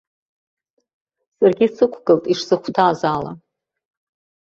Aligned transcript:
Саргьы 1.37 1.67
сықәгылт 1.75 2.23
ишсыхәҭаз 2.33 2.99
ала. 3.15 3.31